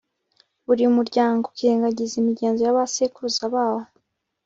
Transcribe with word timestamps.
buri 0.65 0.83
muryango 0.97 1.43
ukirengagiza 1.47 2.13
imigenzo 2.21 2.61
y'abasekuruza 2.63 3.43
bawo 3.53 3.83